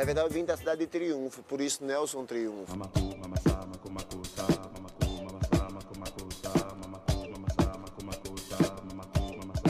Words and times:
Na 0.00 0.04
verdade, 0.04 0.28
eu 0.28 0.32
vim 0.32 0.44
da 0.46 0.56
cidade 0.56 0.80
de 0.80 0.86
Triunfo, 0.86 1.42
por 1.42 1.60
isso 1.60 1.84
Nelson 1.84 2.24
Triunfo. 2.24 2.74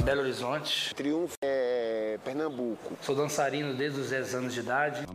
Belo 0.05 0.21
Horizonte. 0.21 0.95
Triunfo 0.95 1.37
é 1.43 2.19
Pernambuco. 2.25 2.97
Sou 3.03 3.17
dançarino 3.17 3.75
desde 3.75 4.01
os 4.01 4.11
10 4.11 4.35
anos 4.35 4.55
de 4.55 4.61
idade. 4.61 5.07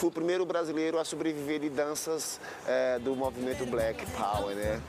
Fui 0.00 0.08
o 0.08 0.10
primeiro 0.10 0.46
brasileiro 0.46 0.98
a 0.98 1.04
sobreviver 1.04 1.60
de 1.60 1.68
danças 1.68 2.40
é, 2.66 2.98
do 3.00 3.14
movimento 3.14 3.66
Black 3.66 4.02
Power, 4.12 4.56
né? 4.56 4.80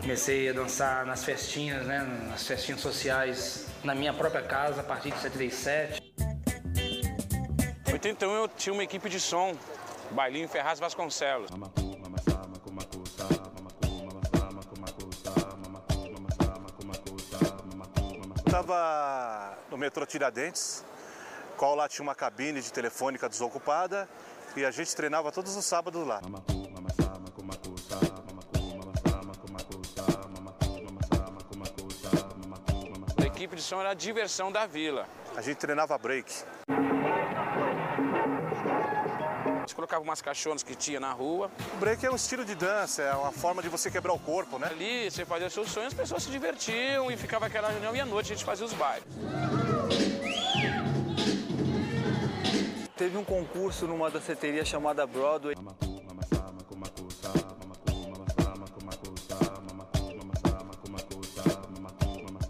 Comecei 0.00 0.48
a 0.48 0.52
dançar 0.52 1.06
nas 1.06 1.22
festinhas, 1.22 1.86
né, 1.86 2.00
nas 2.28 2.44
festinhas 2.44 2.80
sociais 2.80 3.68
na 3.84 3.94
minha 3.94 4.12
própria 4.12 4.42
casa 4.42 4.80
a 4.80 4.82
partir 4.82 5.12
de 5.12 5.20
77. 5.20 6.12
Em 7.86 7.92
81 7.92 8.32
eu 8.32 8.48
tinha 8.48 8.72
uma 8.72 8.82
equipe 8.82 9.08
de 9.08 9.20
som, 9.20 9.56
Bailinho 10.10 10.48
Ferraz 10.48 10.80
Vasconcelos. 10.80 11.52
Estava 18.44 19.56
no 19.70 19.78
metrô 19.78 20.04
Tiradentes, 20.04 20.84
qual 21.58 21.74
lá 21.74 21.88
tinha 21.88 22.04
uma 22.04 22.14
cabine 22.14 22.62
de 22.62 22.72
telefônica 22.72 23.28
desocupada 23.28 24.08
e 24.56 24.64
a 24.64 24.70
gente 24.70 24.94
treinava 24.94 25.32
todos 25.32 25.56
os 25.56 25.64
sábados 25.64 26.06
lá. 26.06 26.20
A 33.16 33.26
equipe 33.26 33.56
de 33.56 33.62
som 33.62 33.80
era 33.80 33.90
a 33.90 33.94
diversão 33.94 34.52
da 34.52 34.66
vila. 34.66 35.06
A 35.36 35.42
gente 35.42 35.56
treinava 35.56 35.98
break. 35.98 36.32
A 39.44 39.60
gente 39.60 39.74
colocava 39.74 40.02
umas 40.02 40.22
caixonas 40.22 40.62
que 40.62 40.76
tinha 40.76 41.00
na 41.00 41.12
rua. 41.12 41.50
O 41.74 41.76
break 41.78 42.06
é 42.06 42.10
um 42.10 42.16
estilo 42.16 42.44
de 42.44 42.54
dança, 42.54 43.02
é 43.02 43.12
uma 43.14 43.32
forma 43.32 43.60
de 43.62 43.68
você 43.68 43.90
quebrar 43.90 44.12
o 44.12 44.18
corpo, 44.18 44.58
né? 44.58 44.68
Ali 44.70 45.10
você 45.10 45.24
fazia 45.24 45.50
seus 45.50 45.70
sonhos, 45.70 45.88
as 45.88 45.94
pessoas 45.94 46.22
se 46.22 46.30
divertiam 46.30 47.10
e 47.10 47.16
ficava 47.16 47.46
aquela 47.46 47.68
reunião 47.68 47.94
e 47.94 48.00
à 48.00 48.06
noite 48.06 48.32
a 48.32 48.36
gente 48.36 48.44
fazia 48.44 48.64
os 48.64 48.72
bailes. 48.72 49.04
Teve 52.96 53.16
um 53.16 53.24
concurso 53.24 53.86
numa 53.86 54.10
danceteria 54.10 54.64
chamada 54.64 55.06
Broadway. 55.06 55.54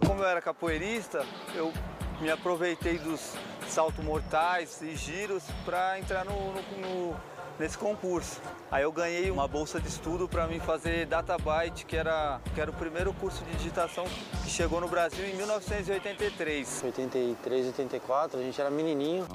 Como 0.05 0.23
eu 0.23 0.27
era 0.27 0.41
capoeirista, 0.41 1.25
eu 1.55 1.71
me 2.19 2.29
aproveitei 2.29 2.97
dos 2.97 3.33
saltos 3.67 4.03
mortais 4.03 4.81
e 4.81 4.95
giros 4.95 5.43
para 5.65 5.99
entrar 5.99 6.25
no, 6.25 6.33
no- 6.33 6.77
no- 7.11 7.15
nesse 7.59 7.77
concurso. 7.77 8.41
Aí 8.71 8.83
eu 8.83 8.91
ganhei 8.91 9.29
uma 9.29 9.47
bolsa 9.47 9.79
de 9.79 9.87
estudo 9.87 10.27
para 10.27 10.47
mim 10.47 10.59
fazer 10.59 11.05
Databyte, 11.05 11.85
que 11.85 11.97
era, 11.97 12.39
que 12.55 12.61
era 12.61 12.71
o 12.71 12.73
primeiro 12.73 13.13
curso 13.13 13.43
de 13.43 13.57
digitação 13.57 14.05
que 14.43 14.49
chegou 14.49 14.79
no 14.79 14.87
Brasil 14.87 15.25
em 15.25 15.35
1983. 15.35 16.83
83, 16.85 17.67
84, 17.67 18.39
a 18.39 18.43
gente 18.43 18.59
era 18.59 18.71
menininho. 18.71 19.27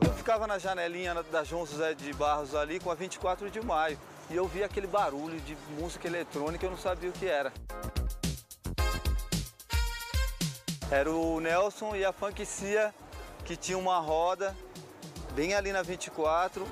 Eu 0.00 0.12
ficava 0.14 0.46
na 0.46 0.58
janelinha 0.58 1.14
da 1.30 1.44
João 1.44 1.66
José 1.66 1.94
de 1.94 2.12
Barros 2.14 2.54
ali 2.54 2.80
com 2.80 2.90
a 2.90 2.94
24 2.94 3.50
de 3.50 3.60
maio 3.60 3.98
e 4.30 4.34
eu 4.34 4.46
via 4.46 4.66
aquele 4.66 4.86
barulho 4.86 5.40
de 5.40 5.56
música 5.78 6.08
eletrônica 6.08 6.64
eu 6.64 6.70
não 6.70 6.78
sabia 6.78 7.10
o 7.10 7.12
que 7.12 7.26
era. 7.26 7.52
Era 10.90 11.10
o 11.10 11.40
Nelson 11.40 11.96
e 11.96 12.04
a 12.04 12.12
Funk 12.12 12.46
Cia 12.46 12.94
que 13.44 13.56
tinha 13.56 13.76
uma 13.76 13.98
roda 13.98 14.56
bem 15.32 15.52
ali 15.52 15.72
na 15.72 15.82
24. 15.82 16.66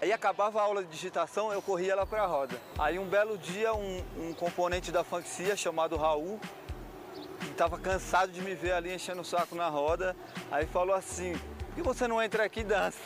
Aí 0.00 0.10
acabava 0.10 0.58
a 0.58 0.62
aula 0.62 0.82
de 0.82 0.88
digitação, 0.88 1.52
eu 1.52 1.60
corria 1.60 1.94
lá 1.94 2.06
para 2.06 2.22
a 2.22 2.26
roda. 2.26 2.58
Aí 2.78 2.98
um 2.98 3.06
belo 3.06 3.36
dia 3.36 3.74
um, 3.74 4.02
um 4.16 4.32
componente 4.32 4.90
da 4.90 5.04
Funk 5.04 5.28
Cia 5.28 5.54
chamado 5.54 5.96
Raul 5.96 6.40
estava 7.50 7.78
cansado 7.78 8.32
de 8.32 8.40
me 8.40 8.54
ver 8.54 8.72
ali 8.72 8.94
enchendo 8.94 9.20
o 9.20 9.24
saco 9.24 9.54
na 9.54 9.68
roda. 9.68 10.16
Aí 10.50 10.64
falou 10.66 10.94
assim: 10.94 11.34
por 11.68 11.74
que 11.74 11.82
você 11.82 12.08
não 12.08 12.22
entra 12.22 12.44
aqui 12.44 12.60
e 12.60 12.64
dança? 12.64 13.00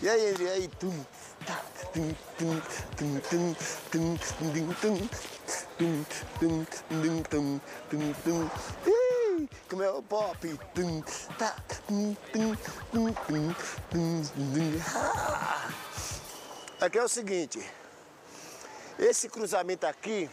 E 0.00 0.08
aí, 0.08 0.20
ele 0.20 0.48
aí, 0.48 0.68
tum, 0.68 1.04
tá, 1.46 1.60
tum, 1.92 2.14
tum, 2.38 2.60
tum, 2.96 3.20
tum, 3.20 3.54
tum, 3.90 4.16
tum, 4.16 4.16
tum, 4.16 4.74
tum, 4.74 4.98
tum, 4.98 5.08
Como 9.68 9.82
é 9.82 9.90
o 9.90 10.02
pop? 10.02 10.60
Tá. 11.38 11.54
Ah! 14.94 15.70
Aqui 16.80 16.98
é 16.98 17.02
o 17.02 17.08
seguinte, 17.08 17.58
esse 18.98 19.28
cruzamento 19.28 19.86
aqui, 19.86 20.30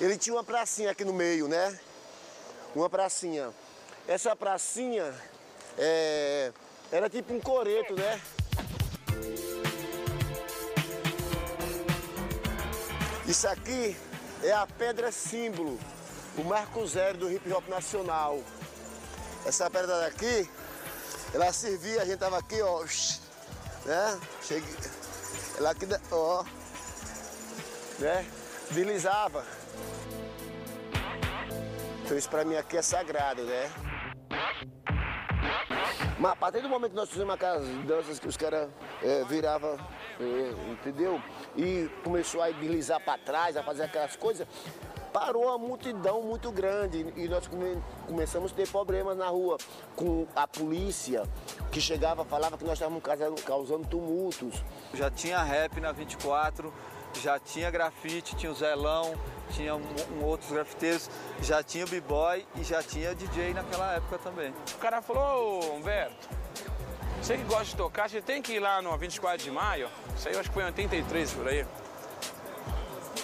ele 0.00 0.16
tinha 0.18 0.34
uma 0.34 0.44
pracinha 0.44 0.90
aqui 0.90 1.04
no 1.04 1.12
meio, 1.12 1.48
né? 1.48 1.78
Uma 2.74 2.90
pracinha. 2.90 3.52
Essa 4.06 4.34
pracinha 4.36 5.14
é, 5.78 6.52
era 6.92 7.08
tipo 7.08 7.32
um 7.32 7.40
coreto, 7.40 7.94
né? 7.94 8.20
Isso 13.34 13.48
aqui 13.48 13.96
é 14.44 14.52
a 14.52 14.64
pedra 14.64 15.10
símbolo, 15.10 15.76
o 16.38 16.44
marco 16.44 16.86
zero 16.86 17.18
do 17.18 17.32
hip 17.32 17.52
hop 17.52 17.66
nacional. 17.66 18.40
Essa 19.44 19.68
pedra 19.68 20.02
daqui, 20.02 20.48
ela 21.34 21.52
servia, 21.52 22.02
a 22.02 22.04
gente 22.04 22.18
tava 22.20 22.38
aqui, 22.38 22.62
ó, 22.62 22.84
né? 23.86 24.20
Cheguei, 24.40 24.72
ela 25.58 25.70
aqui, 25.72 25.84
ó, 26.12 26.44
né? 27.98 28.24
Deslizava. 28.70 29.44
Então 32.04 32.16
isso 32.16 32.30
pra 32.30 32.44
mim 32.44 32.54
aqui 32.54 32.76
é 32.76 32.82
sagrado, 32.82 33.42
né? 33.42 33.68
Mas 36.20 36.32
a 36.32 36.36
partir 36.36 36.62
do 36.62 36.68
momento 36.68 36.92
que 36.92 36.96
nós 36.96 37.10
fizemos 37.10 37.34
aquelas 37.34 37.66
danças 37.84 38.20
que 38.20 38.28
os 38.28 38.36
caras 38.36 38.70
é, 39.02 39.24
viravam, 39.24 39.76
é, 40.20 40.70
entendeu? 40.70 41.20
E 41.56 41.88
começou 42.02 42.42
a 42.42 42.50
deslizar 42.50 43.00
para 43.00 43.18
trás, 43.18 43.56
a 43.56 43.62
fazer 43.62 43.84
aquelas 43.84 44.16
coisas, 44.16 44.46
parou 45.12 45.44
uma 45.44 45.56
multidão 45.56 46.22
muito 46.22 46.50
grande 46.50 47.06
e 47.16 47.28
nós 47.28 47.46
come- 47.46 47.80
começamos 48.06 48.50
a 48.50 48.54
ter 48.54 48.68
problemas 48.68 49.16
na 49.16 49.28
rua 49.28 49.56
com 49.94 50.26
a 50.34 50.46
polícia, 50.48 51.22
que 51.70 51.80
chegava, 51.80 52.24
falava 52.24 52.58
que 52.58 52.64
nós 52.64 52.72
estávamos 52.74 53.02
causando, 53.02 53.40
causando 53.42 53.86
tumultos. 53.86 54.54
Já 54.92 55.08
tinha 55.12 55.40
rap 55.40 55.80
na 55.80 55.92
24, 55.92 56.72
já 57.22 57.38
tinha 57.38 57.70
grafite, 57.70 58.34
tinha 58.34 58.50
o 58.50 58.54
Zelão, 58.56 59.14
tinha 59.50 59.76
um, 59.76 59.82
um 60.18 60.24
outros 60.24 60.50
grafiteiros, 60.50 61.08
já 61.40 61.62
tinha 61.62 61.86
b-boy 61.86 62.44
e 62.56 62.64
já 62.64 62.82
tinha 62.82 63.14
DJ 63.14 63.54
naquela 63.54 63.94
época 63.94 64.18
também. 64.18 64.52
O 64.74 64.78
cara 64.78 65.00
falou, 65.00 65.76
Humberto, 65.76 66.28
você 67.24 67.38
que 67.38 67.44
gosta 67.44 67.64
de 67.64 67.76
tocar, 67.76 68.10
você 68.10 68.20
tem 68.20 68.42
que 68.42 68.52
ir 68.52 68.60
lá 68.60 68.82
no 68.82 68.94
24 68.98 69.42
de 69.42 69.50
maio. 69.50 69.88
Isso 70.14 70.28
aí 70.28 70.34
eu 70.34 70.40
acho 70.40 70.50
que 70.50 70.54
foi 70.54 70.62
em 70.62 70.66
83 70.66 71.32
por 71.32 71.48
aí. 71.48 71.64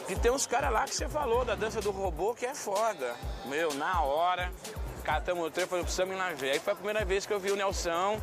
E 0.08 0.16
tem 0.16 0.30
uns 0.32 0.46
caras 0.46 0.72
lá 0.72 0.84
que 0.84 0.94
você 0.94 1.06
falou 1.06 1.44
da 1.44 1.54
dança 1.54 1.82
do 1.82 1.90
robô 1.90 2.34
que 2.34 2.46
é 2.46 2.54
foda. 2.54 3.14
Meu, 3.44 3.74
na 3.74 4.00
hora, 4.00 4.50
catamos 5.04 5.46
o 5.46 5.50
trem, 5.50 5.66
falei, 5.66 5.84
precisamos 5.84 6.14
ir 6.14 6.18
lá 6.18 6.30
ver. 6.30 6.52
Aí 6.52 6.58
foi 6.58 6.72
a 6.72 6.76
primeira 6.76 7.04
vez 7.04 7.26
que 7.26 7.32
eu 7.34 7.38
vi 7.38 7.50
o 7.50 7.56
Nelson 7.56 8.18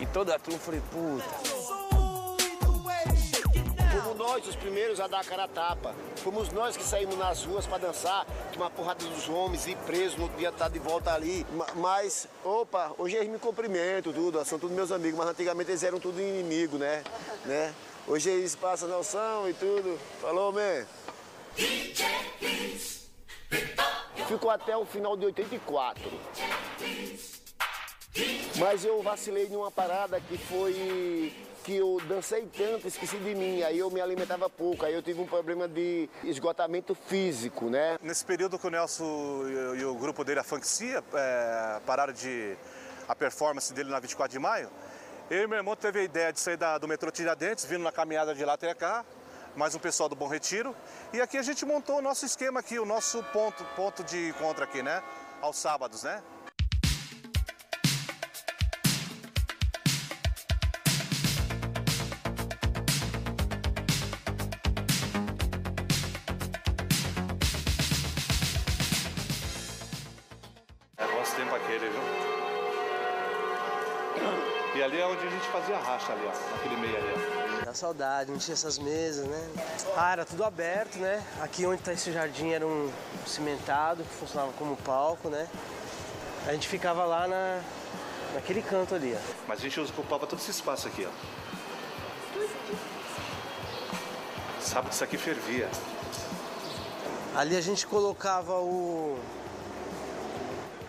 e 0.00 0.06
toda 0.06 0.34
a 0.34 0.38
turma, 0.38 0.58
falei, 0.58 0.82
puta. 0.90 1.53
Fomos 4.14 4.30
nós 4.30 4.46
os 4.46 4.54
primeiros 4.54 5.00
a 5.00 5.08
dar 5.08 5.20
a 5.20 5.24
cara 5.24 5.44
a 5.44 5.48
tapa. 5.48 5.92
Fomos 6.16 6.48
nós 6.52 6.76
que 6.76 6.84
saímos 6.84 7.16
nas 7.16 7.42
ruas 7.42 7.66
para 7.66 7.78
dançar, 7.78 8.24
uma 8.54 8.70
porrada 8.70 9.04
dos 9.04 9.28
homens 9.28 9.66
e 9.66 9.74
presos, 9.74 10.16
no 10.16 10.22
outro 10.24 10.38
dia 10.38 10.52
tá 10.52 10.68
de 10.68 10.78
volta 10.78 11.12
ali. 11.12 11.44
Ma- 11.52 11.66
Mas, 11.74 12.28
opa, 12.44 12.92
hoje 12.96 13.16
eles 13.16 13.28
me 13.28 13.38
cumprimentam, 13.40 14.12
tudo, 14.12 14.44
são 14.44 14.56
todos 14.56 14.74
meus 14.76 14.92
amigos, 14.92 15.18
mas 15.18 15.28
antigamente 15.28 15.72
eles 15.72 15.82
eram 15.82 15.98
tudo 15.98 16.20
inimigo, 16.20 16.78
né? 16.78 17.02
né? 17.44 17.74
Hoje 18.06 18.30
eles 18.30 18.54
passam 18.54 18.88
noção 18.88 19.48
e 19.50 19.54
tudo. 19.54 19.98
Falou, 20.20 20.52
man. 20.52 20.86
Ficou 24.28 24.50
até 24.50 24.76
o 24.76 24.84
final 24.86 25.16
de 25.16 25.26
84. 25.26 26.02
Mas 28.58 28.84
eu 28.84 29.02
vacilei 29.02 29.48
numa 29.48 29.70
parada 29.70 30.20
que 30.20 30.38
foi 30.38 31.32
que 31.64 31.76
eu 31.76 31.98
dancei 32.06 32.46
tanto, 32.46 32.86
esqueci 32.86 33.16
de 33.16 33.34
mim. 33.34 33.62
Aí 33.62 33.78
eu 33.78 33.90
me 33.90 34.00
alimentava 34.00 34.50
pouco. 34.50 34.84
Aí 34.84 34.92
eu 34.92 35.02
tive 35.02 35.20
um 35.20 35.26
problema 35.26 35.66
de 35.66 36.08
esgotamento 36.22 36.94
físico, 36.94 37.70
né? 37.70 37.98
Nesse 38.02 38.22
período 38.24 38.58
que 38.58 38.66
o 38.66 38.70
Nelson 38.70 39.44
e 39.76 39.84
o- 39.84 39.94
grupo 39.94 40.22
dele, 40.22 40.40
a 40.40 40.44
Funkcia, 40.44 41.02
é, 41.14 41.80
pararam 41.86 42.12
de 42.12 42.54
a 43.08 43.14
performance 43.14 43.72
dele 43.72 43.90
na 43.90 43.98
24 43.98 44.30
de 44.32 44.38
maio, 44.38 44.68
eu 45.30 45.42
e 45.42 45.46
meu 45.46 45.56
irmão 45.56 45.74
teve 45.74 46.00
a 46.00 46.02
ideia 46.02 46.32
de 46.32 46.38
sair 46.38 46.56
da- 46.58 46.76
do 46.78 46.86
metrô 46.86 47.10
Tiradentes, 47.10 47.64
vindo 47.64 47.82
na 47.82 47.90
caminhada 47.92 48.34
de 48.34 48.44
lá 48.44 48.52
até 48.54 48.72
cá, 48.74 49.02
mais 49.56 49.74
um 49.74 49.78
pessoal 49.78 50.08
do 50.08 50.14
Bom 50.14 50.28
Retiro. 50.28 50.76
E 51.14 51.20
aqui 51.20 51.38
a 51.38 51.42
gente 51.42 51.64
montou 51.64 51.96
o 51.98 52.02
nosso 52.02 52.26
esquema 52.26 52.60
aqui, 52.60 52.78
o 52.78 52.84
nosso 52.84 53.22
ponto, 53.32 53.64
ponto 53.74 54.04
de 54.04 54.28
encontro 54.28 54.62
aqui, 54.64 54.82
né? 54.82 55.02
Aos 55.40 55.56
sábados, 55.56 56.02
né? 56.02 56.22
Tempo 71.36 71.54
aquele, 71.54 71.88
viu? 71.88 72.00
E 74.76 74.82
ali 74.82 75.00
é 75.00 75.06
onde 75.06 75.26
a 75.26 75.30
gente 75.30 75.46
fazia 75.48 75.76
racha 75.76 76.12
ali, 76.12 76.22
ó, 76.26 76.52
naquele 76.52 76.76
meio 76.76 76.96
ali, 76.96 77.12
ó. 77.60 77.64
Dá 77.64 77.74
saudade, 77.74 78.30
não 78.30 78.38
tinha 78.38 78.52
essas 78.52 78.78
mesas, 78.78 79.26
né? 79.26 79.48
Ah, 79.96 80.12
era 80.12 80.24
tudo 80.24 80.44
aberto, 80.44 80.96
né? 80.98 81.24
Aqui 81.40 81.66
onde 81.66 81.82
tá 81.82 81.92
esse 81.92 82.12
jardim 82.12 82.50
era 82.50 82.64
um 82.66 82.92
cimentado 83.26 84.04
que 84.04 84.14
funcionava 84.14 84.52
como 84.52 84.76
palco, 84.76 85.28
né? 85.28 85.48
A 86.46 86.52
gente 86.52 86.68
ficava 86.68 87.04
lá 87.04 87.26
na, 87.26 87.60
naquele 88.34 88.62
canto 88.62 88.94
ali, 88.94 89.16
ó. 89.16 89.34
Mas 89.48 89.58
a 89.58 89.62
gente 89.62 89.80
ocupava 89.80 90.26
todo 90.26 90.38
esse 90.38 90.50
espaço 90.50 90.86
aqui, 90.86 91.06
ó. 91.06 91.10
Sábado 94.60 94.92
isso 94.92 95.02
aqui 95.02 95.18
fervia. 95.18 95.68
Ali 97.34 97.56
a 97.56 97.60
gente 97.60 97.86
colocava 97.86 98.58
o, 98.60 99.18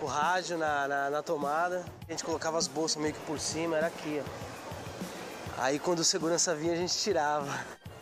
o 0.05 0.07
rádio 0.07 0.55
na, 0.57 0.87
na, 0.87 1.09
na 1.09 1.23
tomada, 1.23 1.83
a 2.07 2.11
gente 2.11 2.23
colocava 2.23 2.59
as 2.59 2.67
bolsas 2.67 3.01
meio 3.01 3.13
que 3.13 3.19
por 3.21 3.39
cima, 3.39 3.75
era 3.77 3.87
aqui, 3.87 4.21
ó. 4.23 5.61
Aí 5.63 5.79
quando 5.79 5.99
o 5.99 6.03
segurança 6.03 6.53
vinha 6.53 6.73
a 6.73 6.75
gente 6.75 6.95
tirava. 6.95 7.47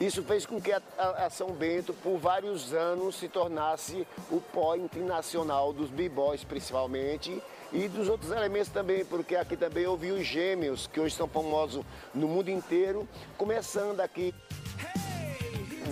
Isso 0.02 0.22
fez 0.24 0.46
com 0.46 0.60
que 0.60 0.74
a, 0.74 0.82
a- 0.98 1.26
a 1.28 1.30
São 1.30 1.52
Bento, 1.52 1.94
por 1.94 2.18
vários 2.18 2.74
anos, 2.74 3.16
se 3.16 3.30
tornasse 3.30 4.06
o 4.30 4.42
point 4.42 5.00
nacional 5.00 5.72
dos 5.72 5.90
b-boys, 5.90 6.44
principalmente, 6.44 7.42
e 7.72 7.88
dos 7.88 8.10
outros 8.10 8.32
elementos 8.32 8.70
também, 8.70 9.06
porque 9.06 9.36
aqui 9.36 9.56
também 9.56 9.84
eu 9.84 9.96
vi 9.96 10.12
os 10.12 10.26
gêmeos, 10.26 10.88
que 10.88 11.00
hoje 11.00 11.16
são 11.16 11.28
famosos 11.28 11.86
no 12.14 12.28
mundo 12.28 12.50
inteiro, 12.50 13.08
começando 13.38 14.02
aqui. 14.02 14.34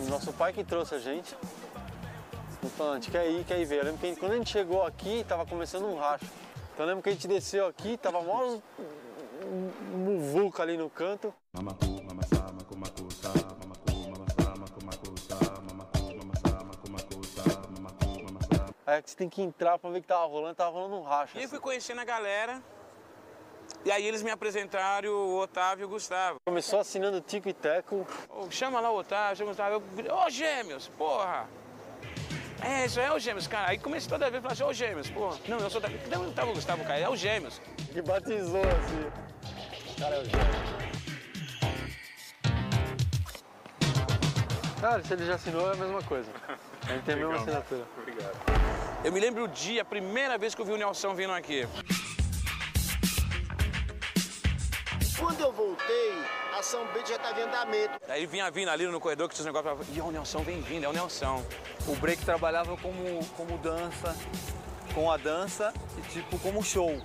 Nosso 0.09 0.33
pai 0.33 0.51
que 0.51 0.63
trouxe 0.63 0.95
a 0.95 0.99
gente. 0.99 1.33
Ele 2.61 2.71
falou, 2.77 2.93
a 2.93 2.95
gente 2.95 3.11
quer 3.11 3.27
ir, 3.29 3.43
quer 3.43 3.59
ir 3.59 3.65
ver. 3.65 3.79
Eu 3.79 3.83
lembro 3.85 3.99
que 3.99 4.05
a 4.05 4.09
gente- 4.09 4.19
quando 4.19 4.31
a 4.33 4.35
gente 4.37 4.49
chegou 4.51 4.83
aqui, 4.85 5.25
tava 5.27 5.45
começando 5.45 5.85
um 5.85 5.95
racho. 5.97 6.25
Então 6.73 6.85
eu 6.85 6.87
lembro 6.87 7.01
que 7.03 7.09
a 7.09 7.11
gente 7.11 7.27
desceu 7.27 7.65
aqui, 7.67 7.97
tava 7.97 8.21
mó 8.21 8.57
muvuca 9.93 10.61
ali 10.63 10.77
no 10.77 10.89
canto. 10.89 11.33
Mamasa, 11.53 11.77
maku, 12.53 12.77
maku, 12.77 13.11
sa, 13.11 13.29
mamaku, 13.29 14.09
mamasa, 14.09 14.51
maku, 14.57 14.85
maku, 14.85 15.17
sa, 17.25 17.59
mamaku, 17.71 18.23
mamasa. 18.23 18.75
Aí 18.85 19.01
você 19.03 19.15
tem 19.15 19.27
que 19.29 19.41
entrar 19.41 19.79
pra 19.79 19.89
ver 19.89 19.97
o 19.99 20.01
que 20.01 20.07
tava 20.07 20.25
rolando, 20.25 20.55
tava 20.55 20.69
rolando 20.71 20.95
um 20.97 21.03
racho. 21.03 21.35
E 21.35 21.39
assim. 21.39 21.47
fui 21.47 21.59
conhecendo 21.59 22.01
a 22.01 22.05
galera. 22.05 22.61
E 23.83 23.91
aí 23.91 24.05
eles 24.05 24.21
me 24.21 24.29
apresentaram 24.29 25.09
o 25.09 25.39
Otávio 25.39 25.83
e 25.83 25.85
o 25.85 25.89
Gustavo. 25.89 26.37
Começou 26.45 26.79
assinando 26.79 27.19
Tico 27.19 27.49
e 27.49 27.53
Teco. 27.53 28.05
Ô, 28.29 28.49
chama 28.51 28.79
lá 28.79 28.91
o 28.91 28.97
Otávio, 28.97 29.37
chama 29.37 29.49
o 29.49 29.53
Otávio. 29.53 29.83
Eu, 30.05 30.15
Ô, 30.15 30.29
gêmeos, 30.29 30.87
porra! 30.89 31.49
É, 32.61 32.85
isso 32.85 32.99
é 32.99 33.11
o 33.11 33.19
gêmeos, 33.19 33.47
cara. 33.47 33.69
Aí 33.69 33.77
comecei 33.77 34.09
toda 34.09 34.29
vez 34.29 34.37
a 34.37 34.41
falar 34.41 34.53
assim, 34.53 34.63
ô 34.63 34.73
gêmeos, 34.73 35.09
porra. 35.09 35.37
Não, 35.47 35.57
eu 35.57 35.69
sou 35.69 35.81
da. 35.81 35.89
Não, 35.89 36.23
não 36.25 36.33
tava 36.33 36.51
o 36.51 36.53
Gustavo, 36.53 36.83
cara, 36.83 36.99
é 36.99 37.09
o 37.09 37.15
gêmeos. 37.15 37.61
Que 37.91 38.01
batizou 38.01 38.61
assim. 38.61 39.99
Cara, 39.99 40.15
é 40.15 40.19
o 40.21 40.25
gêmeo. 40.25 40.81
Cara, 44.79 45.03
se 45.03 45.13
ele 45.13 45.25
já 45.25 45.35
assinou 45.35 45.69
é 45.69 45.73
a 45.73 45.75
mesma 45.75 46.01
coisa. 46.01 46.31
A 46.87 46.93
gente 46.93 47.03
tem 47.03 47.13
a 47.13 47.17
mesma 47.17 47.35
assinatura. 47.35 47.85
Eu 49.03 49.11
me 49.11 49.19
lembro 49.19 49.43
o 49.43 49.47
dia, 49.47 49.83
a 49.83 49.85
primeira 49.85 50.37
vez 50.37 50.55
que 50.55 50.61
eu 50.61 50.65
vi 50.65 50.71
o 50.71 50.77
Nelson 50.77 51.13
vindo 51.13 51.33
aqui. 51.33 51.67
Quando 55.19 55.39
eu 55.39 55.51
voltei, 55.51 56.13
a 56.57 56.63
São 56.63 56.83
Bento 56.87 57.09
já 57.09 57.15
estava 57.15 57.39
em 57.39 57.43
andamento. 57.43 57.99
Aí 58.09 58.25
vinha 58.25 58.49
vindo 58.49 58.69
ali 58.69 58.87
no 58.87 58.99
corredor 58.99 59.29
que 59.29 59.35
tinha 59.35 59.47
os 59.47 59.53
negócios. 59.53 59.95
E 59.95 60.01
o 60.01 60.11
Nelson 60.11 60.39
vem 60.39 60.61
vindo, 60.61 60.85
é 60.85 60.89
o 60.89 60.93
Nelson. 60.93 61.45
O 61.87 61.95
break 61.95 62.23
trabalhava 62.23 62.77
como, 62.77 63.25
como 63.35 63.57
dança, 63.57 64.15
com 64.93 65.11
a 65.11 65.17
dança 65.17 65.73
e 65.97 66.01
tipo 66.09 66.37
como 66.39 66.63
show. 66.63 67.01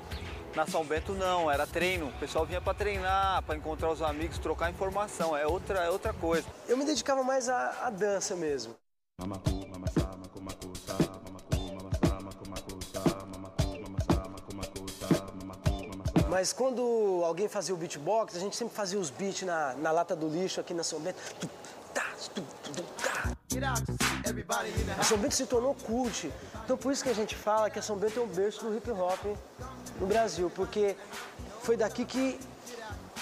Na 0.55 0.67
São 0.67 0.85
Bento 0.85 1.13
não, 1.13 1.51
era 1.51 1.67
treino. 1.67 2.09
O 2.09 2.13
pessoal 2.13 2.47
vinha 2.47 2.61
para 2.61 2.75
treinar, 2.75 3.43
para 3.43 3.57
encontrar 3.57 3.91
os 3.91 4.01
amigos, 4.01 4.39
trocar 4.39 4.71
informação. 4.71 5.37
É 5.37 5.47
outra, 5.47 5.81
é 5.81 5.91
outra 5.91 6.13
coisa. 6.13 6.47
Eu 6.69 6.77
me 6.77 6.85
dedicava 6.85 7.23
mais 7.23 7.49
à, 7.49 7.87
à 7.87 7.91
dança 7.91 8.35
mesmo. 8.35 8.75
Mas 16.29 16.53
quando 16.53 17.23
alguém 17.25 17.49
fazia 17.49 17.75
o 17.75 17.79
beatbox, 17.79 18.37
a 18.37 18.41
gente 18.41 18.57
sempre 18.57 18.75
fazia 18.75 18.99
os 18.99 19.11
beats 19.11 19.43
na, 19.43 19.75
na 19.75 19.91
lata 19.91 20.15
do 20.15 20.29
lixo 20.29 20.61
aqui 20.61 20.75
na 20.75 20.83
São 20.83 21.01
Bento. 21.01 21.19
Tu, 21.41 21.49
tá, 21.95 22.07
tu, 22.35 22.43
tu, 22.63 22.73
tu, 22.73 22.83
tá. 22.83 23.06
A 24.99 25.03
São 25.05 25.19
Bento 25.19 25.35
se 25.35 25.47
tornou 25.47 25.75
cult. 25.75 26.33
Então 26.65 26.77
por 26.77 26.93
isso 26.93 27.03
que 27.03 27.11
a 27.11 27.15
gente 27.15 27.35
fala 27.35 27.71
que 27.71 27.79
a 27.79 27.83
São 27.83 27.97
Bento 27.97 28.19
é 28.19 28.23
o 28.23 28.27
berço 28.27 28.65
do 28.65 28.77
hip 28.77 28.91
hop 28.91 29.25
no 30.01 30.07
Brasil, 30.07 30.51
porque 30.55 30.97
foi 31.63 31.77
daqui 31.77 32.05
que 32.05 32.39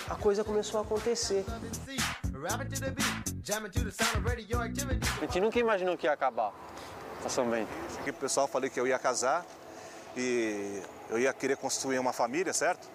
a 0.09 0.15
coisa 0.15 0.43
começou 0.43 0.81
a 0.81 0.83
acontecer. 0.83 1.45
A 5.19 5.27
gente 5.27 5.41
nunca 5.41 5.59
imaginou 5.59 5.97
que 5.97 6.07
ia 6.07 6.13
acabar 6.13 6.53
a 7.25 7.29
São 7.29 7.49
Bento. 7.49 7.71
Aqui 8.01 8.11
o 8.11 8.15
pessoal 8.15 8.49
falei 8.49 8.71
que 8.71 8.81
eu 8.81 8.87
ia 8.87 8.99
casar 8.99 9.45
e 10.17 10.83
eu 11.11 11.19
ia 11.19 11.33
querer 11.33 11.57
construir 11.57 11.99
uma 11.99 12.13
família, 12.13 12.53
certo? 12.53 12.89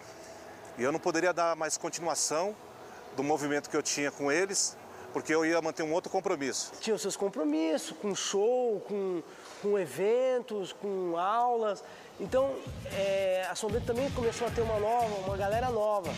E 0.78 0.84
eu 0.84 0.92
não 0.92 1.00
poderia 1.00 1.34
dar 1.34 1.56
mais 1.56 1.78
continuação 1.78 2.56
do 3.16 3.24
movimento 3.24 3.70
que 3.70 3.78
eu 3.78 3.84
tinha 3.84 4.12
com 4.12 4.32
eles, 4.32 4.78
porque 5.14 5.34
eu 5.34 5.46
ia 5.46 5.62
manter 5.62 5.84
um 5.84 5.94
outro 5.94 6.10
compromisso. 6.10 6.72
Tinha 6.80 6.96
os 6.96 7.02
seus 7.02 7.16
compromissos 7.16 7.96
com 7.98 8.14
show, 8.16 8.80
com, 8.88 9.22
com 9.62 9.78
eventos, 9.78 10.74
com 10.74 11.18
aulas. 11.18 11.84
Então 12.20 12.56
é, 12.92 13.46
a 13.50 13.56
São 13.56 13.70
Bento 13.70 13.86
também 13.86 14.10
começou 14.12 14.48
a 14.48 14.52
ter 14.52 14.62
uma 14.62 14.80
nova, 14.80 15.16
uma 15.26 15.38
galera 15.38 15.70
nova. 15.70 16.12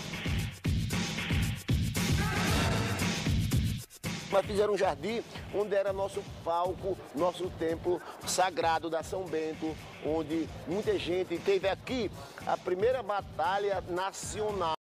Mas 4.32 4.46
fizeram 4.46 4.74
um 4.74 4.77
jardim 4.77 5.22
onde 5.54 5.75
era 5.75 5.92
nosso 5.92 6.24
palco, 6.44 6.98
nosso 7.13 7.50
templo 7.60 8.01
sagrado 8.25 8.89
da 8.89 9.04
São 9.04 9.24
Bento, 9.24 9.75
onde 10.06 10.48
muita 10.66 10.98
gente 10.98 11.38
teve 11.38 11.68
aqui 11.68 12.10
a 12.48 12.56
primeira 12.56 13.04
batalha 13.04 13.84
nacional. 13.89 14.81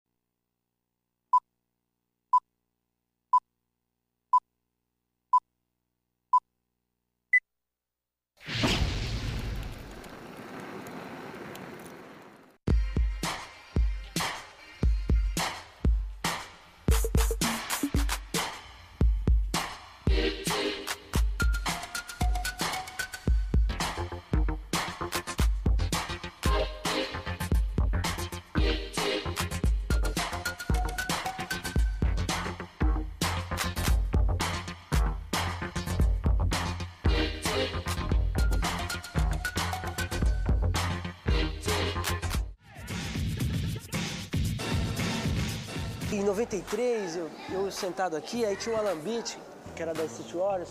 Em 46.21 46.23
93, 46.23 47.17
eu, 47.17 47.31
eu 47.51 47.71
sentado 47.71 48.15
aqui, 48.15 48.45
aí 48.45 48.55
tinha 48.55 48.77
o 48.77 48.79
Alan 48.79 48.99
Beach, 48.99 49.39
que 49.75 49.81
era 49.81 49.95
da 49.95 50.07
City 50.07 50.37
Warriors. 50.37 50.69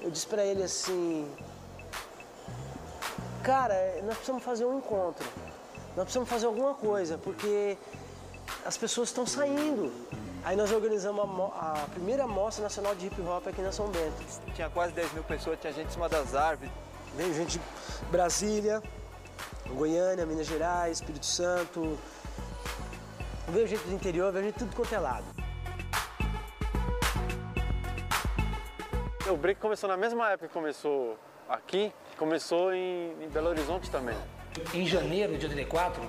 Eu 0.00 0.10
disse 0.10 0.26
pra 0.26 0.44
ele 0.44 0.64
assim: 0.64 1.32
Cara, 3.44 3.72
nós 4.02 4.14
precisamos 4.14 4.42
fazer 4.42 4.64
um 4.64 4.78
encontro. 4.78 5.24
Nós 5.94 6.06
precisamos 6.06 6.28
fazer 6.28 6.46
alguma 6.46 6.74
coisa, 6.74 7.16
porque 7.18 7.78
as 8.66 8.76
pessoas 8.76 9.10
estão 9.10 9.24
saindo. 9.24 9.92
Aí 10.42 10.56
nós 10.56 10.72
organizamos 10.72 11.24
a, 11.54 11.84
a 11.84 11.86
primeira 11.92 12.26
mostra 12.26 12.64
nacional 12.64 12.92
de 12.96 13.06
hip 13.06 13.22
hop 13.22 13.46
aqui 13.46 13.62
na 13.62 13.70
São 13.70 13.86
Bento. 13.90 14.24
Tinha 14.56 14.68
quase 14.70 14.92
10 14.92 15.12
mil 15.12 15.22
pessoas, 15.22 15.56
tinha 15.60 15.72
gente 15.72 15.86
em 15.86 15.92
cima 15.92 16.08
das 16.08 16.34
árvores. 16.34 16.72
Veio 17.16 17.32
gente 17.32 17.60
de 17.60 17.64
Brasília, 18.10 18.82
Goiânia, 19.68 20.26
Minas 20.26 20.48
Gerais, 20.48 20.98
Espírito 20.98 21.26
Santo. 21.26 21.96
Veio 23.50 23.66
gente 23.66 23.82
do 23.82 23.92
interior, 23.92 24.32
veio 24.32 24.44
gente 24.44 24.54
de 24.54 24.58
tudo 24.60 24.76
quanto 24.76 24.94
é 24.94 24.98
lado. 24.98 25.24
O 29.28 29.36
break 29.36 29.60
começou 29.60 29.88
na 29.88 29.96
mesma 29.96 30.30
época 30.30 30.48
que 30.48 30.54
começou 30.54 31.18
aqui, 31.48 31.92
começou 32.16 32.72
em, 32.72 33.12
em 33.22 33.28
Belo 33.28 33.48
Horizonte 33.48 33.90
também. 33.90 34.16
Em 34.72 34.86
janeiro 34.86 35.36
de 35.36 35.46
84, 35.46 36.02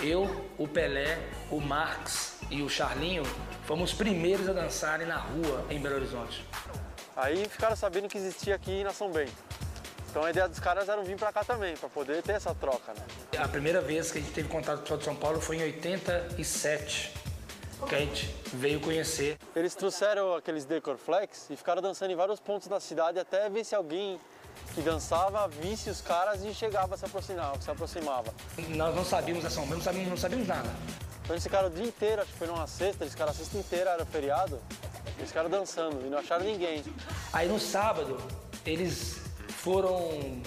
eu, 0.00 0.28
o 0.56 0.68
Pelé, 0.68 1.18
o 1.50 1.60
Marx 1.60 2.40
e 2.48 2.62
o 2.62 2.68
Charlinho 2.68 3.24
fomos 3.64 3.90
os 3.90 3.98
primeiros 3.98 4.48
a 4.48 4.52
dançarem 4.52 5.06
na 5.06 5.16
rua 5.16 5.64
em 5.68 5.80
Belo 5.80 5.96
Horizonte. 5.96 6.44
Aí 7.16 7.48
ficaram 7.48 7.76
sabendo 7.76 8.08
que 8.08 8.18
existia 8.18 8.54
aqui 8.54 8.84
na 8.84 8.92
São 8.92 9.10
Bento. 9.10 9.51
Então 10.12 10.22
a 10.22 10.28
ideia 10.28 10.46
dos 10.46 10.60
caras 10.60 10.90
era 10.90 11.00
vir 11.00 11.16
pra 11.16 11.32
cá 11.32 11.42
também, 11.42 11.74
pra 11.74 11.88
poder 11.88 12.22
ter 12.22 12.32
essa 12.32 12.54
troca, 12.54 12.92
né? 12.92 13.02
A 13.38 13.48
primeira 13.48 13.80
vez 13.80 14.12
que 14.12 14.18
a 14.18 14.20
gente 14.20 14.34
teve 14.34 14.46
contato 14.46 14.76
com 14.76 14.80
o 14.80 14.82
pessoal 14.82 14.98
de 14.98 15.04
São 15.06 15.16
Paulo 15.16 15.40
foi 15.40 15.56
em 15.56 15.62
87, 15.62 17.14
que 17.88 17.94
a 17.94 17.98
gente 17.98 18.36
veio 18.52 18.78
conhecer. 18.78 19.38
Eles 19.56 19.74
trouxeram 19.74 20.34
aqueles 20.34 20.66
decor 20.66 20.98
flex 20.98 21.48
e 21.48 21.56
ficaram 21.56 21.80
dançando 21.80 22.10
em 22.10 22.14
vários 22.14 22.38
pontos 22.38 22.68
da 22.68 22.78
cidade 22.78 23.18
até 23.18 23.48
ver 23.48 23.64
se 23.64 23.74
alguém 23.74 24.20
que 24.74 24.82
dançava 24.82 25.48
visse 25.48 25.88
os 25.88 26.02
caras 26.02 26.44
e 26.44 26.52
chegava 26.52 26.94
a 26.94 26.98
se 26.98 27.06
aproximar, 27.06 27.56
se 27.62 27.70
aproximava. 27.70 28.34
Nós 28.68 28.94
não 28.94 29.06
sabíamos 29.06 29.42
Bento, 29.44 29.66
não 29.70 29.80
sabíamos, 29.80 30.10
não 30.10 30.16
sabíamos 30.18 30.46
nada. 30.46 30.68
Então 31.22 31.34
eles 31.34 31.42
ficaram 31.42 31.68
o 31.68 31.70
dia 31.70 31.86
inteiro, 31.86 32.20
acho 32.20 32.32
que 32.32 32.38
foi 32.38 32.48
numa 32.48 32.66
sexta, 32.66 33.02
eles 33.02 33.14
ficaram 33.14 33.30
a 33.30 33.34
sexta 33.34 33.56
inteira, 33.56 33.92
era 33.92 34.04
feriado, 34.04 34.60
eles 35.16 35.28
ficaram 35.28 35.48
dançando 35.48 36.04
e 36.04 36.10
não 36.10 36.18
acharam 36.18 36.44
ninguém. 36.44 36.84
Aí 37.32 37.48
no 37.48 37.58
sábado, 37.58 38.18
eles 38.66 39.21
foram, 39.62 40.42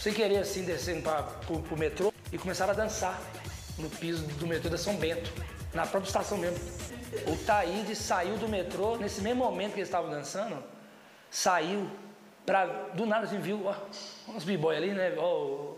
sem 0.00 0.12
querer 0.14 0.38
assim, 0.38 0.64
descendo 0.64 1.02
para 1.02 1.28
o 1.50 1.78
metrô 1.78 2.12
e 2.32 2.38
começaram 2.38 2.72
a 2.72 2.74
dançar 2.74 3.20
no 3.78 3.90
piso 3.90 4.26
do 4.38 4.46
metrô 4.46 4.70
da 4.70 4.78
São 4.78 4.96
Bento, 4.96 5.30
na 5.74 5.86
própria 5.86 6.08
estação 6.08 6.38
mesmo. 6.38 6.58
O 7.30 7.36
Taíde 7.44 7.94
saiu 7.94 8.38
do 8.38 8.48
metrô, 8.48 8.96
nesse 8.96 9.20
mesmo 9.20 9.44
momento 9.44 9.74
que 9.74 9.80
eles 9.80 9.88
estavam 9.88 10.10
dançando, 10.10 10.64
saiu 11.30 11.90
pra, 12.46 12.64
do 12.94 13.04
nada 13.04 13.26
assim, 13.26 13.38
viu, 13.38 13.66
ó, 13.66 13.74
uns 14.28 14.44
b-boy 14.44 14.74
ali, 14.74 14.94
né? 14.94 15.14
Ó, 15.18 15.74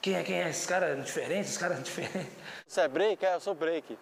quem 0.00 0.14
é, 0.14 0.22
quem 0.22 0.40
é? 0.40 0.48
Esses 0.48 0.64
caras 0.64 0.96
diferentes, 1.04 1.48
esses 1.48 1.58
caras 1.58 1.82
diferentes. 1.82 2.32
Você 2.66 2.80
é 2.80 2.88
break? 2.88 3.24
É, 3.24 3.34
eu 3.34 3.40
sou 3.40 3.54
break. 3.54 3.98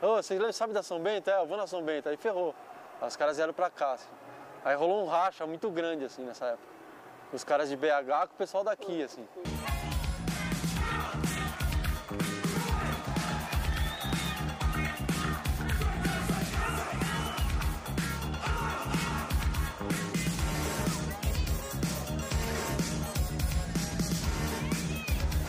Ô, 0.00 0.16
você 0.16 0.52
sabe 0.54 0.72
da 0.72 0.82
São 0.82 0.98
Bento? 0.98 1.28
É, 1.28 1.38
eu 1.38 1.46
vou 1.46 1.58
na 1.58 1.66
São 1.66 1.82
Bento. 1.82 2.08
Aí 2.08 2.16
ferrou. 2.16 2.54
Aí 2.98 3.08
os 3.08 3.16
caras 3.16 3.36
vieram 3.36 3.52
pra 3.52 3.68
cá, 3.68 3.92
assim. 3.92 4.08
Aí 4.64 4.74
rolou 4.74 5.04
um 5.04 5.06
racha 5.06 5.46
muito 5.46 5.70
grande, 5.70 6.06
assim, 6.06 6.22
nessa 6.24 6.46
época. 6.46 6.77
Os 7.30 7.44
caras 7.44 7.68
de 7.68 7.76
BH 7.76 8.26
com 8.28 8.34
o 8.34 8.38
pessoal 8.38 8.64
daqui, 8.64 9.02
assim. 9.02 9.26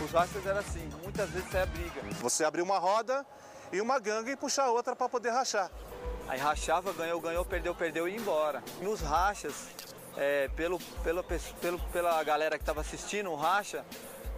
Os 0.03 0.11
rachas 0.11 0.45
era 0.45 0.59
assim, 0.59 0.89
muitas 1.03 1.29
vezes 1.29 1.49
saia 1.49 1.65
briga. 1.67 2.01
Você 2.19 2.43
abrir 2.43 2.61
uma 2.61 2.77
roda 2.77 3.25
e 3.71 3.79
uma 3.79 3.99
gangue 3.99 4.31
e 4.31 4.35
puxar 4.35 4.69
outra 4.69 4.95
para 4.95 5.07
poder 5.07 5.29
rachar. 5.29 5.71
Aí 6.27 6.39
rachava, 6.39 6.91
ganhou, 6.91 7.21
ganhou, 7.21 7.45
perdeu, 7.45 7.73
perdeu 7.73 8.07
e 8.07 8.11
ia 8.11 8.17
embora. 8.17 8.63
Nos 8.81 9.01
rachas, 9.01 9.67
é, 10.17 10.49
pelo, 10.55 10.79
pelo, 11.03 11.23
pelo, 11.23 11.79
pela 11.91 12.23
galera 12.23 12.57
que 12.57 12.63
estava 12.63 12.81
assistindo 12.81 13.31
o 13.31 13.35
racha, 13.35 13.85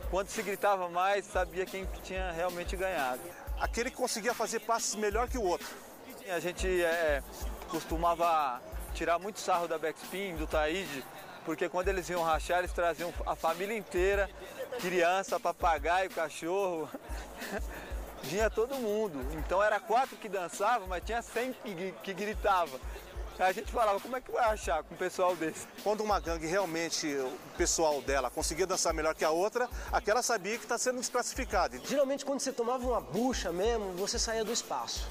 quando 0.09 0.27
se 0.27 0.41
gritava 0.41 0.89
mais, 0.89 1.25
sabia 1.25 1.65
quem 1.65 1.87
tinha 2.03 2.31
realmente 2.31 2.75
ganhado. 2.75 3.21
Aquele 3.59 3.89
que 3.89 3.97
conseguia 3.97 4.33
fazer 4.33 4.59
passes 4.59 4.95
melhor 4.95 5.29
que 5.29 5.37
o 5.37 5.43
outro. 5.43 5.67
A 6.29 6.39
gente 6.39 6.67
é, 6.67 7.23
costumava 7.69 8.61
tirar 8.93 9.17
muito 9.17 9.39
sarro 9.39 9.67
da 9.67 9.77
backspin, 9.77 10.35
do 10.35 10.45
Taíde, 10.45 11.03
porque 11.45 11.69
quando 11.69 11.87
eles 11.87 12.09
iam 12.09 12.21
rachar, 12.23 12.59
eles 12.59 12.73
traziam 12.73 13.13
a 13.25 13.35
família 13.35 13.75
inteira, 13.75 14.29
criança, 14.79 15.39
papagaio, 15.39 16.09
cachorro. 16.09 16.89
Vinha 18.23 18.49
todo 18.49 18.75
mundo. 18.75 19.19
Então 19.37 19.63
era 19.63 19.79
quatro 19.79 20.15
que 20.17 20.29
dançavam, 20.29 20.87
mas 20.87 21.03
tinha 21.03 21.21
cem 21.21 21.53
que, 21.53 21.93
que 22.03 22.13
gritava. 22.13 22.79
Aí 23.41 23.49
a 23.49 23.53
gente 23.53 23.71
falava, 23.71 23.99
como 23.99 24.15
é 24.15 24.21
que 24.21 24.31
vai 24.31 24.45
achar 24.45 24.83
com 24.83 24.93
um 24.93 24.97
pessoal 24.97 25.35
desse? 25.35 25.65
Quando 25.83 26.01
uma 26.01 26.19
gangue 26.19 26.45
realmente, 26.45 27.07
o 27.07 27.57
pessoal 27.57 27.99
dela, 27.99 28.29
conseguia 28.29 28.67
dançar 28.67 28.93
melhor 28.93 29.15
que 29.15 29.25
a 29.25 29.31
outra, 29.31 29.67
aquela 29.91 30.21
sabia 30.21 30.59
que 30.59 30.63
está 30.63 30.77
sendo 30.77 30.99
desclassificada. 30.99 31.79
Geralmente 31.83 32.23
quando 32.23 32.39
você 32.39 32.51
tomava 32.51 32.87
uma 32.87 33.01
bucha 33.01 33.51
mesmo, 33.51 33.93
você 33.93 34.19
saía 34.19 34.45
do 34.45 34.53
espaço. 34.53 35.09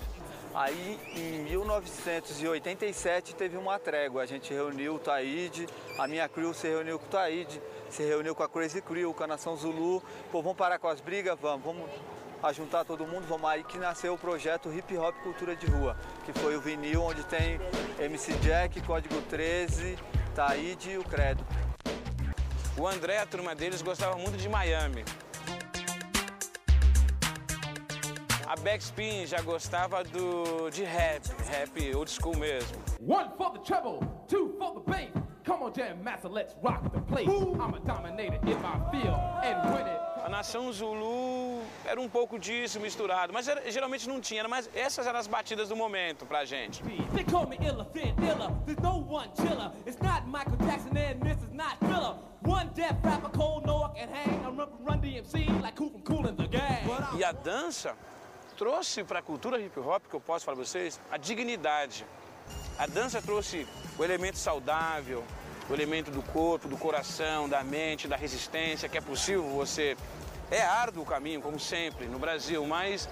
Aí 0.54 1.00
em 1.16 1.42
1987 1.42 3.34
teve 3.34 3.56
uma 3.56 3.80
trégua. 3.80 4.22
A 4.22 4.26
gente 4.26 4.54
reuniu 4.54 4.94
o 4.94 4.98
Taíde, 5.00 5.66
a 5.98 6.06
minha 6.06 6.28
crew 6.28 6.54
se 6.54 6.68
reuniu 6.68 7.00
com 7.00 7.06
o 7.06 7.10
Taíde, 7.10 7.60
se 7.90 8.04
reuniu 8.04 8.32
com 8.36 8.44
a 8.44 8.48
Crazy 8.48 8.80
Crew, 8.80 9.12
com 9.12 9.24
a 9.24 9.26
Nação 9.26 9.56
Zulu. 9.56 10.04
Pô, 10.30 10.40
vamos 10.40 10.56
parar 10.56 10.78
com 10.78 10.86
as 10.86 11.00
brigas? 11.00 11.36
Vamos, 11.40 11.64
vamos 11.64 11.90
ajuntar 12.42 12.84
todo 12.84 13.06
mundo, 13.06 13.26
vamos 13.28 13.48
aí 13.48 13.62
que 13.62 13.78
nasceu 13.78 14.14
o 14.14 14.18
projeto 14.18 14.72
Hip 14.72 14.96
Hop 14.96 15.14
Cultura 15.22 15.54
de 15.54 15.66
Rua, 15.66 15.96
que 16.24 16.32
foi 16.32 16.56
o 16.56 16.60
vinil 16.60 17.02
onde 17.02 17.24
tem 17.24 17.60
MC 17.98 18.32
Jack, 18.38 18.80
Código 18.82 19.20
13, 19.22 19.98
Taíde 20.34 20.92
e 20.92 20.98
o 20.98 21.04
Credo. 21.04 21.44
O 22.78 22.86
André, 22.86 23.18
a 23.18 23.26
turma 23.26 23.54
deles, 23.54 23.82
gostava 23.82 24.16
muito 24.16 24.38
de 24.38 24.48
Miami. 24.48 25.04
A 28.46 28.56
Backspin 28.56 29.26
já 29.26 29.40
gostava 29.42 30.02
do, 30.02 30.70
de 30.70 30.82
rap, 30.82 31.22
rap 31.48 31.94
old 31.94 32.10
school 32.10 32.36
mesmo. 32.36 32.76
One 33.00 33.30
for 33.36 33.52
the 33.52 33.60
treble, 33.60 34.00
two 34.26 34.56
for 34.58 34.74
the 34.74 34.90
bass. 34.90 35.10
Come 35.44 35.62
on, 35.62 35.72
Jam 35.72 36.02
Master, 36.02 36.28
let's 36.28 36.54
rock 36.62 36.90
the 36.92 37.00
place. 37.00 37.28
I'm 37.28 37.74
a 37.74 37.80
dominator 37.80 38.38
nação 40.40 40.72
Zulu 40.72 41.62
era 41.84 42.00
um 42.00 42.08
pouco 42.08 42.38
disso 42.38 42.80
misturado, 42.80 43.30
mas 43.30 43.46
era- 43.46 43.70
geralmente 43.70 44.08
não 44.08 44.22
tinha, 44.22 44.48
mas 44.48 44.70
essas 44.74 45.06
eram 45.06 45.18
as 45.18 45.26
batidas 45.26 45.68
do 45.68 45.76
momento 45.76 46.24
pra 46.24 46.46
gente. 46.46 46.82
They 47.14 47.24
call 47.24 47.46
me 47.46 47.56
illa, 47.56 47.86
illa. 47.94 48.50
There's 48.64 48.78
no 48.80 49.04
one 49.06 49.30
chiller. 49.36 49.70
It's 49.86 49.98
not 50.00 50.26
Michael 50.26 50.56
Jackson 50.64 50.88
and 50.96 51.20
this 51.20 51.36
is 51.42 51.52
not 51.52 51.76
Thriller. 51.80 52.16
One 52.42 52.70
deaf 52.74 52.94
rapper, 53.04 53.28
cold 53.36 53.66
Noah 53.66 53.90
can 53.94 54.08
hang. 54.08 54.40
I 54.42 54.48
run 54.48 54.66
from 54.70 54.82
Run 54.86 55.00
DMC 55.02 55.46
like 55.60 55.76
Cool 55.76 55.90
from 55.90 56.00
Cool 56.04 56.26
in 56.30 56.36
the 56.36 56.46
Gang. 56.48 56.86
E 57.18 57.22
a 57.22 57.32
dança 57.32 57.94
trouxe 58.56 59.04
para 59.04 59.18
a 59.18 59.22
cultura 59.22 59.60
hip 59.60 59.78
hop, 59.78 60.02
que 60.08 60.16
eu 60.16 60.20
posso 60.22 60.46
falar 60.46 60.56
para 60.56 60.64
vocês, 60.64 60.98
a 61.10 61.18
dignidade. 61.18 62.06
A 62.78 62.86
dança 62.86 63.20
trouxe 63.20 63.66
o 63.98 64.02
elemento 64.02 64.38
saudável, 64.38 65.22
o 65.68 65.74
elemento 65.74 66.10
do 66.10 66.22
corpo, 66.22 66.66
do 66.66 66.78
coração, 66.78 67.46
da 67.46 67.62
mente, 67.62 68.08
da 68.08 68.16
resistência, 68.16 68.88
que 68.88 68.96
é 68.96 69.00
possível 69.02 69.42
você. 69.50 69.96
É 70.50 70.62
árduo 70.62 71.04
o 71.04 71.06
caminho, 71.06 71.40
como 71.40 71.60
sempre, 71.60 72.06
no 72.06 72.18
Brasil, 72.18 72.66
mas 72.66 73.08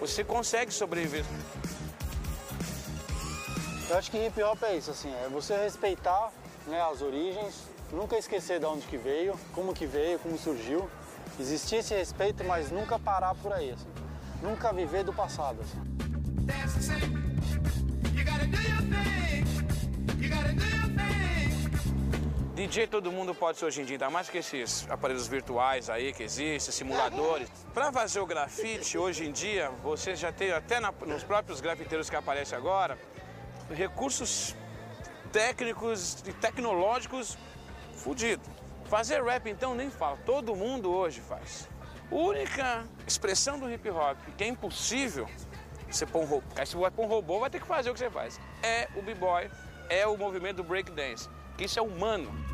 você 0.00 0.24
consegue 0.24 0.72
sobreviver. 0.72 1.24
Eu 3.88 3.96
acho 3.96 4.10
que 4.10 4.18
hip 4.18 4.42
hop 4.42 4.62
é 4.64 4.76
isso, 4.76 4.90
assim, 4.90 5.12
é 5.24 5.28
você 5.28 5.56
respeitar 5.56 6.32
né, 6.66 6.80
as 6.82 7.00
origens, 7.00 7.68
nunca 7.92 8.16
esquecer 8.16 8.58
de 8.58 8.66
onde 8.66 8.86
que 8.86 8.96
veio, 8.96 9.38
como 9.52 9.72
que 9.72 9.86
veio, 9.86 10.18
como 10.18 10.36
surgiu. 10.36 10.90
Existir 11.38 11.76
esse 11.76 11.94
respeito, 11.94 12.42
mas 12.44 12.70
nunca 12.70 12.98
parar 12.98 13.34
por 13.36 13.52
aí, 13.52 13.70
assim. 13.70 13.88
Nunca 14.42 14.72
viver 14.72 15.04
do 15.04 15.12
passado. 15.12 15.58
Assim. 15.60 16.13
DJ 22.66 22.86
todo 22.86 23.12
mundo 23.12 23.34
pode 23.34 23.58
ser 23.58 23.66
hoje 23.66 23.82
em 23.82 23.84
dia, 23.84 23.96
ainda 23.96 24.08
mais 24.08 24.30
que 24.30 24.38
esses 24.38 24.88
aparelhos 24.90 25.26
virtuais 25.28 25.90
aí 25.90 26.14
que 26.14 26.22
existem, 26.22 26.72
simuladores. 26.72 27.48
Para 27.74 27.92
fazer 27.92 28.20
o 28.20 28.26
grafite, 28.26 28.96
hoje 28.96 29.26
em 29.26 29.32
dia, 29.32 29.68
você 29.82 30.16
já 30.16 30.32
tem 30.32 30.50
até 30.50 30.80
na- 30.80 30.90
nos 31.06 31.22
próprios 31.22 31.60
grafiteiros 31.60 32.08
que 32.08 32.16
aparecem 32.16 32.56
agora, 32.56 32.98
recursos 33.70 34.56
técnicos 35.30 36.22
e 36.26 36.32
tecnológicos 36.32 37.36
fudidos. 37.96 38.46
Fazer 38.86 39.22
rap, 39.22 39.46
então, 39.50 39.74
nem 39.74 39.90
fala. 39.90 40.16
Todo 40.24 40.56
mundo 40.56 40.90
hoje 40.90 41.20
faz. 41.20 41.68
A 42.10 42.14
única 42.14 42.84
expressão 43.06 43.58
do 43.58 43.70
hip 43.70 43.90
hop 43.90 44.16
que 44.38 44.44
é 44.44 44.46
impossível 44.48 45.28
você 45.90 46.06
pôr 46.06 46.22
um 46.22 46.26
robô. 46.26 46.46
Se 46.64 46.74
você 46.76 46.90
pôr 46.90 47.04
um 47.04 47.08
robô, 47.08 47.40
vai 47.40 47.50
ter 47.50 47.60
que 47.60 47.66
fazer 47.66 47.90
o 47.90 47.92
que 47.92 47.98
você 47.98 48.10
faz. 48.10 48.40
É 48.62 48.88
o 48.96 49.02
b-boy, 49.02 49.50
é 49.90 50.06
o 50.06 50.16
movimento 50.16 50.56
do 50.56 50.64
breakdance. 50.64 51.28
Que 51.56 51.64
isso 51.64 51.78
é 51.78 51.82
humano. 51.82 52.44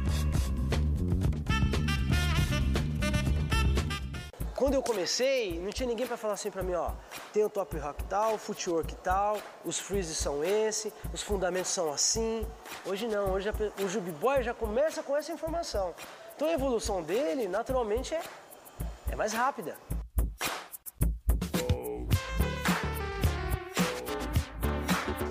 quando 4.61 4.75
eu 4.75 4.83
comecei, 4.83 5.59
não 5.59 5.71
tinha 5.71 5.89
ninguém 5.89 6.07
para 6.07 6.19
falar 6.19 6.35
assim 6.35 6.51
para 6.51 6.63
mim, 6.63 6.75
ó, 6.75 6.91
tem 7.33 7.43
o 7.43 7.49
top 7.49 7.79
rock 7.79 8.05
tal, 8.05 8.35
o 8.35 8.39
footwork 8.39 8.95
tal, 8.97 9.39
os 9.65 9.79
freezes 9.79 10.19
são 10.19 10.45
esse, 10.45 10.93
os 11.15 11.23
fundamentos 11.23 11.71
são 11.71 11.91
assim. 11.91 12.47
Hoje 12.85 13.09
não, 13.09 13.33
hoje 13.33 13.49
o 13.83 13.89
Jubi 13.89 14.11
Boy 14.11 14.43
já 14.43 14.53
começa 14.53 15.03
com 15.03 15.17
essa 15.17 15.33
informação. 15.33 15.95
Então 16.37 16.47
a 16.47 16.53
evolução 16.53 17.03
dele, 17.03 17.49
naturalmente, 17.49 18.15
é, 18.15 18.21
é 19.11 19.17
mais 19.17 19.33
rápida. 19.33 19.79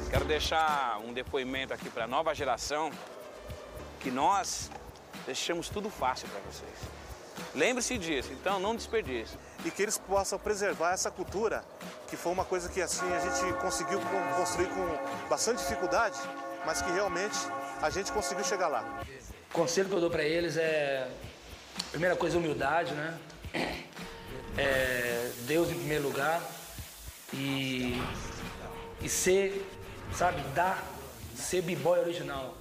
Quero 0.10 0.26
deixar 0.26 1.00
um 1.06 1.14
depoimento 1.14 1.72
aqui 1.72 1.88
para 1.88 2.06
a 2.06 2.08
nova 2.08 2.34
geração 2.34 2.90
que 4.00 4.10
nós 4.12 4.70
deixamos 5.26 5.70
tudo 5.70 5.90
fácil 5.90 6.28
para 6.30 6.40
vocês. 6.42 7.00
Lembre-se 7.56 7.98
disso, 7.98 8.32
então 8.34 8.60
não 8.60 8.76
desperdice. 8.76 9.38
E 9.66 9.72
que 9.72 9.82
eles 9.82 9.98
possam 9.98 10.38
preservar 10.38 10.92
essa 10.94 11.10
cultura, 11.10 11.64
que 12.08 12.16
foi 12.18 12.32
uma 12.32 12.46
coisa 12.46 12.70
que 12.70 12.82
assim 12.82 13.12
a 13.14 13.20
gente 13.20 13.54
conseguiu 13.60 14.00
con- 14.00 14.36
construir 14.38 14.68
com 14.68 15.28
bastante 15.30 15.60
dificuldade, 15.60 16.18
mas 16.66 16.82
que 16.82 16.92
realmente 16.92 17.38
a 17.82 17.90
gente 17.90 18.12
conseguiu 18.12 18.44
chegar 18.44 18.68
lá. 18.68 19.02
O 19.50 19.54
conselho 19.54 19.88
que 19.90 19.96
eu 19.96 20.02
dou 20.02 20.10
pra 20.10 20.24
eles 20.24 20.58
é, 20.58 21.10
primeira 21.92 22.16
coisa, 22.16 22.38
humildade, 22.38 22.94
né? 22.94 23.18
É, 24.58 25.32
Deus 25.42 25.70
em 25.70 25.76
primeiro 25.76 26.04
lugar 26.04 26.42
e, 27.34 28.02
e 29.02 29.08
ser, 29.08 29.66
sabe, 30.14 30.42
dar, 30.54 30.84
ser 31.36 31.62
b-boy 31.62 32.00
original. 32.00 32.54